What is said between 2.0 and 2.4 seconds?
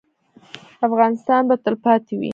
وي